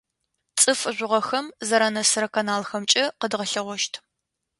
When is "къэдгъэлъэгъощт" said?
3.19-3.93